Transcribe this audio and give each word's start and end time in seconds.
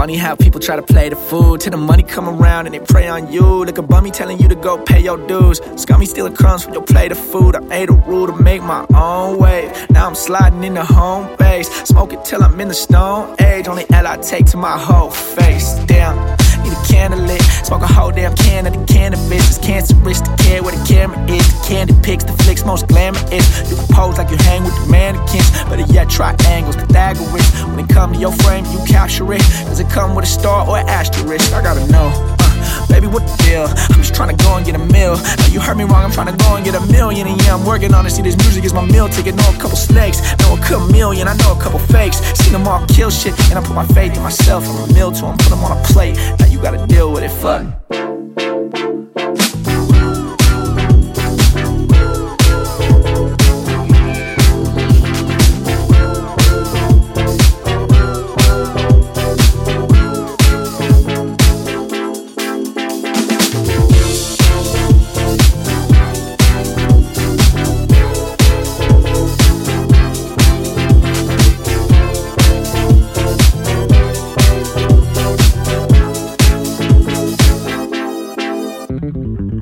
Funny 0.00 0.16
how 0.16 0.34
people 0.34 0.58
try 0.58 0.76
to 0.76 0.82
play 0.82 1.10
the 1.10 1.14
fool 1.14 1.58
till 1.58 1.72
the 1.72 1.76
money 1.76 2.02
come 2.02 2.26
around 2.26 2.64
and 2.64 2.74
they 2.74 2.78
prey 2.78 3.06
on 3.06 3.30
you. 3.30 3.44
Look 3.66 3.76
a 3.76 3.82
bummy 3.82 4.10
telling 4.10 4.38
you 4.40 4.48
to 4.48 4.54
go 4.54 4.82
pay 4.82 4.98
your 4.98 5.18
dues. 5.26 5.60
Scummy 5.76 6.06
stealing 6.06 6.34
crumbs 6.34 6.64
from 6.64 6.72
your 6.72 6.82
plate 6.82 7.12
of 7.12 7.18
food. 7.18 7.54
I 7.54 7.58
made 7.58 7.90
a 7.90 7.92
rule 7.92 8.26
to 8.26 8.32
make 8.32 8.62
my 8.62 8.86
own 8.94 9.38
way. 9.38 9.70
Now 9.90 10.06
I'm 10.06 10.14
sliding 10.14 10.64
in 10.64 10.72
the 10.72 10.86
home 10.86 11.36
base. 11.36 11.68
Smoke 11.84 12.14
it 12.14 12.24
till 12.24 12.42
I'm 12.42 12.58
in 12.58 12.68
the 12.68 12.74
stone 12.74 13.36
age. 13.42 13.68
Only 13.68 13.84
L 13.92 14.06
I 14.06 14.16
take 14.16 14.46
to 14.46 14.56
my 14.56 14.78
whole 14.78 15.10
face. 15.10 15.74
Damn. 15.84 16.16
Need 16.62 16.72
a 16.72 16.82
candle 16.88 17.20
lit, 17.20 17.42
smoke 17.42 17.82
a 17.82 17.86
whole 17.86 18.10
damn 18.10 18.34
can 18.36 18.66
of 18.66 18.72
the 18.72 18.84
It's 19.80 19.94
cancerous 19.94 20.20
to 20.20 20.36
care 20.36 20.62
where 20.62 20.76
the 20.76 20.84
camera 20.84 21.16
is. 21.24 21.46
The 21.48 21.66
candy 21.66 21.94
pics, 22.02 22.24
the 22.24 22.34
flicks, 22.44 22.66
most 22.66 22.86
glamorous. 22.88 23.70
You 23.70 23.76
can 23.76 23.86
pose 23.88 24.18
like 24.18 24.30
you 24.30 24.36
hang 24.44 24.62
with 24.62 24.76
the 24.76 24.90
mannequins, 24.92 25.50
but 25.70 25.80
yet 25.88 26.10
triangles, 26.10 26.76
Pythagoras. 26.76 27.48
When 27.64 27.78
it 27.78 27.88
come 27.88 28.12
to 28.12 28.18
your 28.18 28.32
frame, 28.44 28.66
you 28.66 28.78
capture 28.86 29.32
it. 29.32 29.40
Does 29.64 29.80
it 29.80 29.88
come 29.88 30.14
with 30.14 30.26
a 30.26 30.28
star 30.28 30.68
or 30.68 30.76
an 30.76 30.86
asterisk? 30.86 31.54
I 31.54 31.62
gotta 31.62 31.86
know. 31.90 32.12
Uh, 32.12 32.86
baby, 32.88 33.06
what 33.06 33.24
the 33.24 33.34
deal? 33.42 33.64
I'm 33.88 34.02
just 34.04 34.14
trying 34.14 34.36
to 34.36 34.44
go 34.44 34.56
and 34.56 34.66
get 34.66 34.74
a 34.74 34.84
meal. 34.92 35.16
Now 35.16 35.46
you 35.46 35.60
heard 35.60 35.78
me 35.78 35.84
wrong, 35.84 36.04
I'm 36.04 36.12
trying 36.12 36.28
to 36.28 36.36
go 36.44 36.56
and 36.56 36.64
get 36.64 36.74
a 36.74 36.84
million. 36.92 37.26
And 37.26 37.40
yeah, 37.42 37.54
I'm 37.54 37.64
working 37.64 37.94
on 37.94 38.04
it. 38.04 38.10
See, 38.10 38.20
this 38.20 38.36
music 38.36 38.64
is 38.64 38.74
my 38.74 38.84
meal 38.84 39.08
ticket. 39.08 39.34
Know 39.34 39.48
a 39.48 39.56
couple 39.56 39.78
snakes, 39.78 40.20
know 40.40 40.56
a 40.56 40.60
chameleon. 40.60 41.26
I 41.26 41.34
know 41.36 41.56
a 41.56 41.60
couple 41.60 41.78
fakes. 41.78 42.18
Seen 42.36 42.52
them 42.52 42.68
all 42.68 42.84
kill 42.86 43.08
shit, 43.08 43.32
and 43.48 43.58
I 43.58 43.62
put 43.64 43.74
my 43.74 43.86
faith 43.86 44.14
in 44.14 44.22
myself. 44.22 44.68
I'm 44.68 44.90
a 44.90 44.92
meal 44.92 45.10
to 45.10 45.22
them, 45.22 45.38
put 45.38 45.48
them 45.48 45.64
on 45.64 45.72
a 45.72 45.82
plate. 45.84 46.16
Now 46.38 46.46
you 46.52 46.60
gotta 46.60 46.86
deal 46.86 47.12
with 47.12 47.22
it, 47.22 47.30
fuck. 47.30 47.64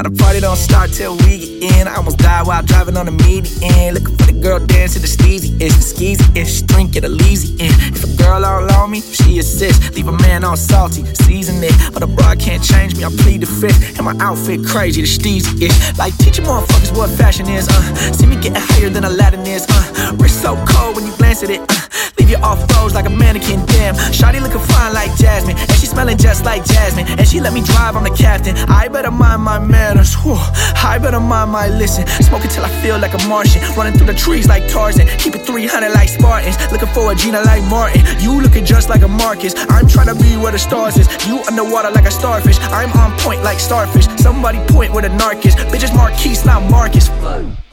Now 0.00 0.08
the 0.08 0.16
party 0.16 0.40
don't 0.40 0.56
start 0.56 0.90
till 0.92 1.14
we 1.28 1.60
get 1.60 1.76
in. 1.76 1.86
I 1.86 1.96
almost 1.96 2.16
died 2.16 2.46
while 2.46 2.62
driving 2.62 2.96
on 2.96 3.04
the 3.04 3.12
median. 3.12 3.92
Looking 3.92 4.16
for 4.16 4.32
the 4.32 4.32
girl 4.32 4.58
dancing 4.58 5.02
the 5.02 5.08
sleazy 5.08 5.52
ish, 5.62 5.76
the 5.76 5.84
skeezy 5.92 6.24
ish, 6.34 6.62
drink 6.62 6.96
it 6.96 7.04
a 7.04 7.08
lazy 7.08 7.52
in. 7.60 7.68
If 7.92 8.04
a 8.04 8.16
girl 8.16 8.42
all 8.46 8.72
on 8.72 8.92
me, 8.92 9.02
she 9.02 9.38
assists. 9.40 9.94
Leave 9.94 10.08
a 10.08 10.12
man 10.12 10.42
all 10.42 10.56
salty, 10.56 11.04
season 11.16 11.62
it. 11.62 11.74
But 11.92 12.02
a 12.02 12.06
broad 12.06 12.40
can't 12.40 12.64
change 12.64 12.96
me, 12.96 13.04
I 13.04 13.10
plead 13.10 13.42
the 13.42 13.46
fifth. 13.46 13.98
And 13.98 14.06
my 14.06 14.16
outfit 14.24 14.64
crazy, 14.64 15.02
the 15.02 15.06
steezy 15.06 15.68
ish. 15.68 15.98
Like 15.98 16.16
teaching 16.16 16.46
motherfuckers 16.46 16.96
what 16.96 17.10
fashion 17.10 17.46
is, 17.50 17.68
uh. 17.68 18.12
See 18.16 18.24
me 18.24 18.36
getting 18.36 18.54
higher 18.56 18.88
than 18.88 19.04
Aladdin 19.04 19.44
is, 19.46 19.66
uh. 19.68 20.16
Wrist 20.16 20.40
so 20.40 20.56
cold 20.64 20.96
when 20.96 21.04
you 21.04 21.14
glance 21.18 21.42
at 21.42 21.50
it, 21.50 21.60
uh. 21.60 21.76
Leave 22.18 22.30
you 22.30 22.38
off 22.38 22.56
froze 22.72 22.94
like 22.94 23.04
a 23.04 23.10
mannequin, 23.10 23.66
damn. 23.66 23.94
Shawty 24.16 24.40
looking 24.40 24.64
like 25.10 25.18
Jasmine, 25.18 25.56
and 25.56 25.72
she 25.72 25.86
smelling 25.86 26.16
just 26.16 26.44
like 26.44 26.64
Jasmine. 26.64 27.06
And 27.06 27.26
she 27.26 27.40
let 27.40 27.52
me 27.52 27.62
drive, 27.62 27.96
I'm 27.96 28.04
the 28.04 28.10
captain. 28.10 28.56
I 28.68 28.88
better 28.88 29.10
mind 29.10 29.42
my 29.42 29.58
manners, 29.58 30.14
whew. 30.14 30.36
I 30.36 30.98
better 31.00 31.20
mind 31.20 31.50
my 31.50 31.68
listen. 31.68 32.06
Smoke 32.06 32.42
till 32.42 32.64
I 32.64 32.70
feel 32.82 32.98
like 32.98 33.14
a 33.14 33.28
Martian, 33.28 33.62
running 33.76 33.94
through 33.94 34.06
the 34.06 34.14
trees 34.14 34.48
like 34.48 34.68
Tarzan. 34.68 35.06
Keep 35.18 35.36
it 35.36 35.46
300 35.46 35.90
like 35.92 36.08
Spartans, 36.08 36.56
looking 36.72 36.88
for 36.88 37.12
a 37.12 37.14
Gina 37.14 37.40
like 37.42 37.62
Martin. 37.64 38.02
You 38.20 38.40
looking 38.40 38.64
just 38.64 38.88
like 38.88 39.02
a 39.02 39.08
Marcus. 39.08 39.54
I'm 39.68 39.88
trying 39.88 40.08
to 40.08 40.14
be 40.14 40.36
where 40.36 40.52
the 40.52 40.58
stars 40.58 40.96
is. 40.96 41.08
You 41.26 41.42
underwater 41.48 41.90
like 41.90 42.06
a 42.06 42.10
starfish. 42.10 42.58
I'm 42.70 42.92
on 42.92 43.16
point 43.18 43.42
like 43.42 43.58
starfish. 43.58 44.06
Somebody 44.18 44.58
point 44.72 44.92
where 44.92 45.02
the 45.02 45.08
narc 45.08 45.44
is. 45.44 45.54
Bitches 45.56 45.94
Marquise, 45.94 46.44
not 46.44 46.68
Marcus. 46.70 47.08
Fuck. 47.08 47.69